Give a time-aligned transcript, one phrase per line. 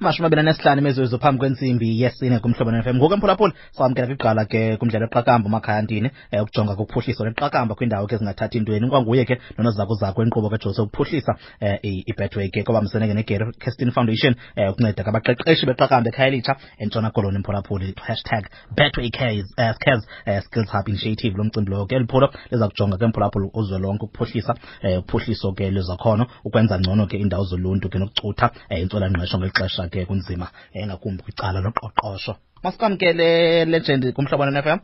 [0.00, 5.06] amashumi abini anesihlanu imizuzu phambi kwentsimbi yesine kumhlobo nfm ngoku mphulaphula sawamkela kwigqala ke kumdlalo
[5.06, 10.20] eqakamba umakhaya ntini um eh, ukujonga kuphuhliso neqakamba kwindawo ke ezingathathi ntweni kwanguye ke nonozakuzakho
[10.26, 11.78] enkqubo kejolise ukuphuhlisa um
[12.10, 17.08] ibetway ke kwaba msene ke negary castin foundation um ukunceda kabaqeqeshi beqakamba ekhaya elitsha entshona
[17.14, 22.34] koloni mphulaphuli hashtag betway cares um skills hub initiative lo mcimbi lowo ke eli phulo
[22.50, 27.86] liza kujonga ke mphulaphula uzwelonke ukuphuhlisa um uphuhliso ke lwezakhono ukwenza ngcono ke iindawo zoluntu
[27.88, 29.52] ke nokucutha um intswelangqesho ngeli
[29.88, 32.32] kodwa ke kunzima engakumbi eh, kwicala loqoqosho
[32.64, 33.28] masikwamkele
[33.70, 34.78] legend kumhlobano FM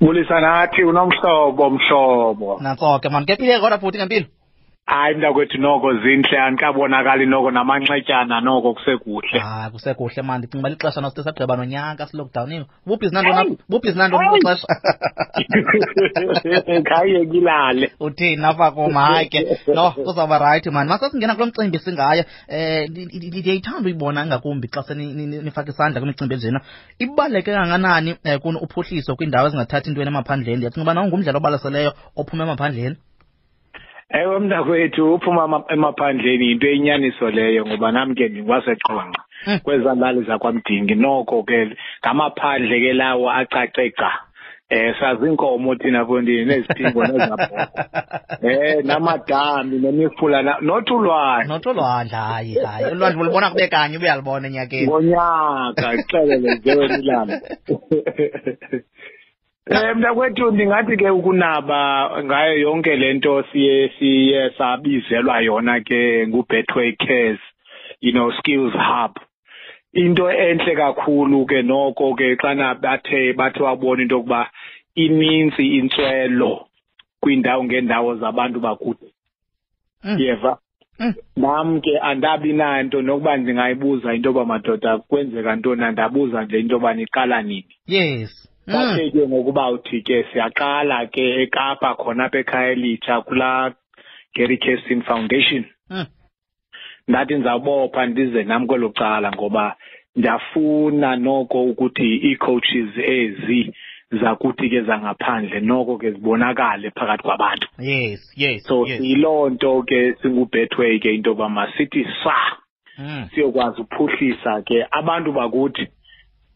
[0.00, 4.26] bulisa nathi unomhlobo mhlobo nantso ke mandikephile kodwa futhi ngempilo
[4.86, 11.00] hayi mntakwethu noko zinhle anikabonakali noko namanxetyana noko kusekuhle hayi kusekuhle ma ndicinga uba lixesha
[11.02, 14.66] nosithe sagqiba nonyaka silockdownini bubhizi nantoni bubhizi nantoni xesha
[16.88, 19.40] khaye kilale uthini nafakom hayi ke
[19.76, 25.70] no kuzawuba rayithi mani masasingena kulo mcimbi singayo um eh, ndiyayithanda uyibona ingakumbi xa senifake
[25.74, 26.60] isandla kwimicimbi enjena
[27.02, 31.90] ibaluleke kanganani um eh, kuni uphuhliso kwiindawo ezingathathi intweni emaphandleni ndiyacinga uba nawungumdlalo obalaseleyo
[32.20, 32.96] ophume emaphandleni
[34.18, 35.42] ewe mntakwethu uphuma
[35.74, 39.58] emaphandleni yinto eyinyaniso leyo ngoba nami ke ndingwaseqonqa hmm.
[39.64, 41.60] kwezaa lali zakwamdingi noko ke
[42.02, 44.10] ngamaphandle ke lawo acace gca
[44.76, 47.78] eh sazinkomo thina bondini neziphingo nezabhoko
[48.50, 54.86] eh namadami nemifula not ulwandle not ulwandle hayi hayi ulwandle ulibona kube kanye ubuyalibona enyakeni
[54.88, 57.34] ngonyaka xelele zeweni lami
[59.74, 61.80] Eh mntakwethu ndingathi ke ukunaba
[62.26, 67.40] ngayo yonke lento siye siye sabizelwa yona ke nguBetway Cares
[68.04, 69.12] you know skills hub
[70.02, 74.40] into enhle kakhulu ke noko ke xana bathe bathi wabona into yokuba
[75.04, 76.52] ininzi intswelo
[77.20, 79.06] kwiindawo ngeendawo zabantu bakude
[80.04, 80.16] mm.
[80.22, 80.52] yeva
[81.00, 81.12] mm.
[81.42, 86.90] nam ke andabi nanto nokuba ndingayibuza into yoba madoda kwenzeka ntoni andabuza nje into yoba
[86.96, 88.34] niqala nini yes
[88.66, 89.10] bathe mm.
[89.12, 93.70] ke ngokuba uthi ke siyaqala ke ekapa khona apha ekhaya elitsha kulaa
[94.36, 96.06] gary casin foundation mm.
[97.08, 99.66] ndathi ndizawubopha ndize nam kwelo cala ngoba
[100.16, 103.60] ndiyafuna noko ukuthi ii-coaches ezi
[104.22, 109.00] zakuthi ke zangaphandle noko ke zibonakale phakathi kwabantu yes yes so yes.
[109.00, 112.36] yiloo nto ke singubethway ke into yoba masithi sa
[112.98, 113.22] mm.
[113.34, 115.86] siyokwazi uphuhlisa ke abantu bakuthi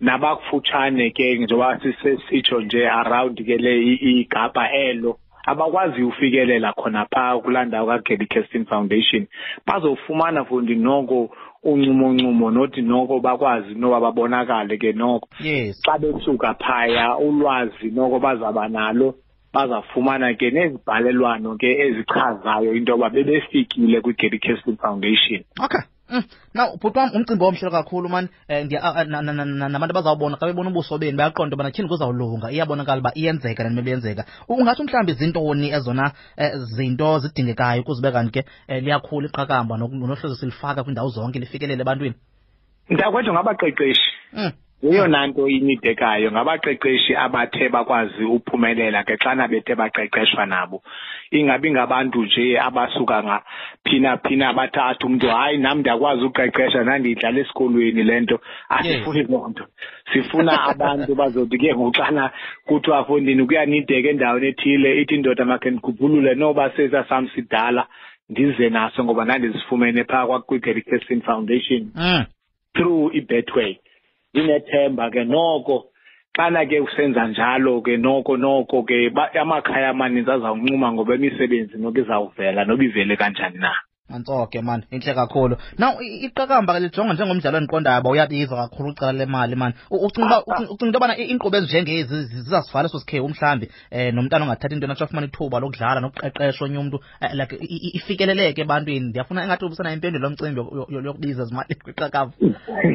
[0.00, 5.12] nabakufutshane ke njengoba sisitsho nje around ke le igabha elo
[5.50, 9.26] abakwazi ufikelela khona phaa kulaa ndawo kagedi casting foundation
[9.66, 11.16] bazofumana fundi noko
[11.64, 15.74] uncumoncumo nothi noko bakwazi noba babonakale ke noko yes.
[15.82, 19.14] xa besuka phaya ulwazi noko bazaba nalo
[19.54, 26.16] bazafumana ke nezibhalelwano ke ezichazayo into yoba bebefikile kwi-gedi casting foundation okay Mm.
[26.16, 26.22] Eh,
[26.56, 28.28] ah, ah, na now umcimbi wamhle kakhulu mani
[29.72, 34.22] nabantu abazawubona xa bebona ubuso beni bayaqonda ubana tyhini kuzawulunga iyabonakala uba iyenzeka nanime biyenzeka
[34.52, 36.04] ungathi mhlawumbi zintoni ezona
[36.42, 38.40] eh, zinto zidingekayo ukuze ube kanti ke
[38.72, 42.16] eh, liyakhula iqakamba nohlozo silifaka kwiindawo zonke lifikelele ebantwini
[42.90, 44.08] ndiyakwethu ngabaqeqeshi
[44.40, 44.52] mm.
[44.82, 50.82] eyona nto inidekayo ngabaqeqeshi abathe bakwazi uphumelela ke xana bethe baqeqeshwa nabo
[51.34, 58.16] ingabi ngabantu nje abasuka ngaphina phina bathatha umntu hayi nam ndiyakwazi uqeqesha nandiyidlala esikolweni le
[58.22, 58.36] nto
[58.76, 59.64] asifuni ah, loo nto
[60.12, 62.24] sifuna abantu bazothi ke ngoxana
[62.68, 67.82] kuthiwa fondini kuyanideka endaweni ethile ithi indoda makhe ndikhuphulule noba sesa sam sidala
[68.30, 72.22] ndize naso ngoba ndandizifumene phaa kwakwi-dedication foundation mm.
[72.74, 73.74] through i-betway
[74.34, 75.76] ndinethemba ke noko
[76.36, 78.96] xana ke usenza njalo ke noko noko ke
[79.44, 83.72] amakhaya amaninzi azawuncuma ngoba imisebenzi noko izawuvela noba ivele kanjani na
[84.08, 85.92] mantsoke mani intle kakhulu now
[86.28, 89.74] iqakamba ke lijonga njengomdlalo endiqondayo uba uyatiyiva kakhulu icala lemali mani
[90.06, 94.86] ucinga ucinga into yobana iinkqubo ezinjengezi zizasivala eso sikhewu mhlawumbi um eh, nomntana ongathatha into
[94.88, 97.54] natsho afumana ithuba lokudlala nokuqeqesha onye umntu eh, like
[97.98, 100.60] ifikeleleke ebantwini ndiyafuna engathi ubisana impendulo omcimbi
[101.06, 102.34] yokubiza ezimalini kwiqakamba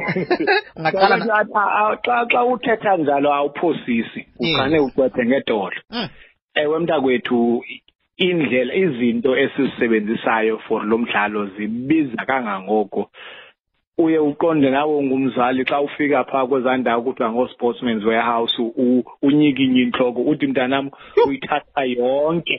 [0.78, 4.50] ungaqala uthetha njalo awuphosisi mm.
[4.54, 6.08] uqale ucwethe ngedolo mm.
[6.62, 7.40] ewe mntakwethu
[8.18, 13.10] indlela izinto esizisebenzisayo for lo mdlalo zibiza kangangoko
[13.98, 18.58] uye uqonde nawe ngumzali xa ufika phaa kwezandawo kuthiwa ngoo-sportsmans warehouse
[19.26, 20.86] unyikinye intloko uthi mntanam
[21.28, 22.58] uyithatha yonke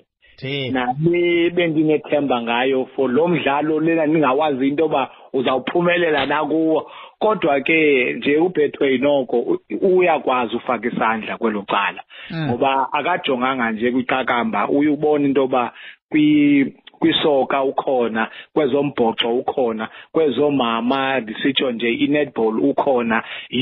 [0.75, 5.03] nale bendinethemba ngayo for lo mdlalo lena ndingawazi into yoba
[5.39, 6.91] uzawuphumelela nakuwo
[7.23, 7.79] kodwa ke
[8.17, 9.37] nje uphethwe yinoko
[9.93, 12.41] uyakwazi ufaka isandla kwelo cala Mm.
[12.49, 15.65] ngoba akajonganga nje kwiqakamba uyubona into yoba
[17.01, 18.23] kwisoka ukhona
[18.55, 19.85] kwezombhoxo ukhona
[20.15, 23.17] kwezomama ndisitsho nje i-netball ukhona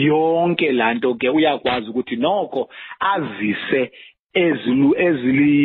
[0.07, 2.61] yonke laa nto ke uyakwazi ukuthi noko
[3.13, 3.83] azise
[4.45, 5.59] ezilu ezili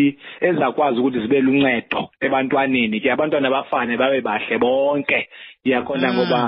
[0.48, 5.20] ezakwazi ukuthi zibe luncedo ebantwaneni ke abantwana bafane babe bahle bonke
[5.68, 6.16] iyakhona mm.
[6.18, 6.40] ngoba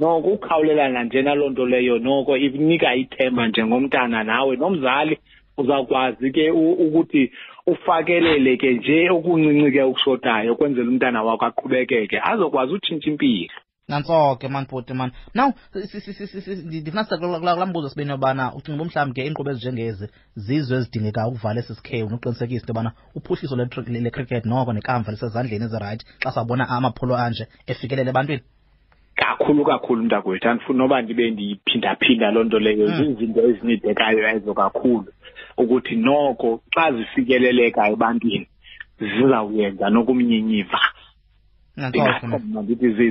[0.00, 5.16] noko ukukhawulelana nje naloo nto leyo noko ikunika ithemba njengomntana nawe nomzali
[5.58, 7.24] uzakwazi ke ukuthi
[7.66, 13.50] ufakelele ke nje okuncinci ke okushodayo kwenzela umntana wakho aqhubekeke azokwazi utshintsha impilo
[13.88, 19.22] nanso ke man bhuti man now ndifuna sikulaa mbuzo sibeni yobana ucinga uba mhlawumbi ke
[19.26, 20.06] iinkqubo ezinjengezi
[20.44, 26.30] zizo ezidingekayo ukuvala esi sikhewu nokuqinisekisa into yobana uphuhliso lecricket noko nekamva lisezandleni ezirayithi xa
[26.36, 28.42] sabona amaphulo anje efikelele ebantwini
[29.20, 32.96] kakhulu kakhulu mntakwethu andifuni noba ndibe ndiyiphindaphinda loo nto leyo hmm.
[33.02, 35.08] zizinto ezinidekayo ezo kakhulu
[35.60, 38.46] ukuthi nokho xa zifikeleleka ebantwini
[39.00, 40.80] zizawuyenza nokumnyinyiva
[41.88, 43.06] ndingathomna ndithi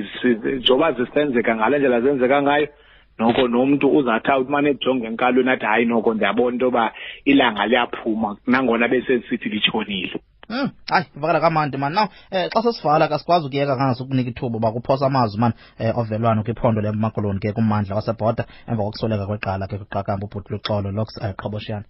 [0.58, 2.68] njengoba zisenzeka ngale ndlela zenzeka ngayo
[3.18, 6.84] noko nomntu uzathi awumane ejonge enkalweni athi hayi noko ndiyabona into yoba
[7.30, 10.14] ilanga liyaphuma nangona besesithi litshonile
[10.54, 14.56] um hayi ivakala kamandi mani naw um eh, xa sesivala kasikwazi ukuyeka ngaso ukunika ithuba
[14.60, 19.24] uba kuphosa amazwi mani um eh, ovelwano kwiphondo lempuma koloni ke kummandla wasebhoda emva kokusweleka
[19.30, 21.86] kweqala ke kwiqakamba ubhuti luxolo loks eh, qhoboshiyana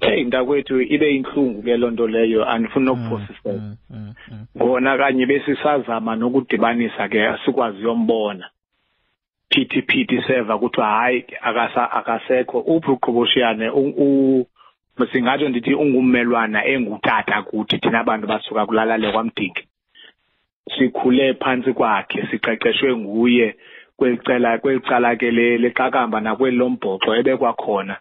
[0.00, 6.16] hey mntakwethu ibe inhlungu ke lonto leyo andifuni nokuphosisela mm, mm, mm, ngona kanye besisazama
[6.16, 8.50] nokudibanisa ke sikwazi yombona
[9.50, 13.70] phithi phithi seva kuthiwa hayi akasa akasekho uphi uqhoboshiyane
[15.12, 19.64] singatsho ndithi ungummelwana engutata kuthi thina abantu basuka kulalale kwamdingi
[20.78, 23.56] sikhule phantsi kwakhe siqeqeshwe nguye
[23.96, 27.96] kwelicala kwelicala ke leqakamba nakweli lombhoxo ebekwakhona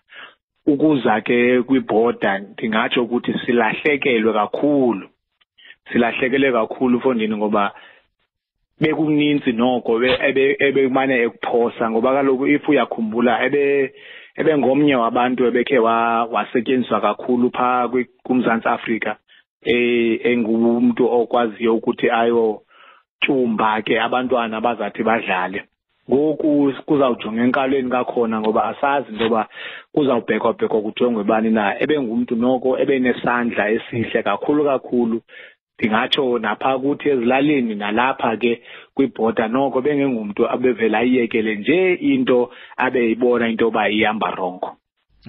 [0.71, 5.05] ukuza ke kwiborder ndingatsho ukuthi silahlekelwe kakhulu
[5.91, 7.63] silahlekelwe kakhulu mfondini ngoba
[8.81, 9.91] bekuninzi noko
[10.69, 13.63] ebemane ekuphosa ngoba kaloku if uyakhumbula ebe
[14.39, 15.77] ebengomnye wabantu ebekhe
[16.33, 17.83] wasetyenziswa kakhulu phaa
[18.25, 19.11] kumzantsi afrika
[19.61, 19.73] e,
[20.31, 25.59] engumntu okwaziyo ukuthi ayotyumba ke abantwana bazathi badlale
[26.11, 26.51] ngoku
[26.87, 29.43] kuzawujonga enkalweni kakhona ngoba asazi into yoba
[29.93, 35.17] kuzawubhekwabhekwa kujongwe bani na ebengumntu noko ebenesandla esihle kakhulu kakhulu
[35.75, 38.51] ndingatsho napha kuthi ezilalini nalapha ke
[38.95, 41.81] kwibhoda noko bengengumntu abevele ayiyekele nje
[42.11, 42.37] into
[42.85, 44.67] abeyibona into yoba ihamba rongo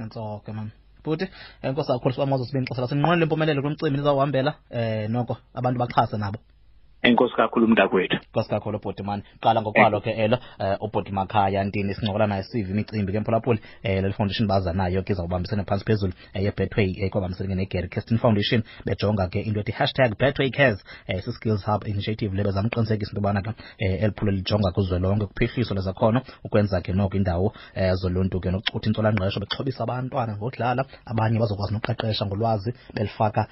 [0.05, 1.27] ntsoke mam mama bhuti
[1.67, 6.39] enkosi eh, kakhulu sibamazosibeni xesha lasinqwenela impumelelo kulo mcimbi nizawuhambela um noko abantu baxhase nabo
[7.03, 12.27] enkosi kakhulu mntakwethu nkosi kakhulu ubhotimane qala ngokwalo ke elo eh, um makhaya ntini sincokola
[12.31, 16.31] naye sive imicimbi ke mphulaphuli um leli foundation baza nayo ke izawubambisana phantsi phezulu um
[16.37, 20.79] eh, yebetway kwabambiseleke negary castin foundation bejonga ke into ethi hashtag betway cares
[21.11, 23.55] um si-skills hub initiative le bezamqinisekisa into yobana ke um
[24.27, 27.49] eli lijonga kuzwelonke kuphihliso lezakhono ukwenza ke noko indawo
[27.81, 33.43] um zoluntu ke nokucutha intswelangqesho bexhobisa abantwana ngodlala abanye bazokwazi noqeqesha ngolwazi belifaka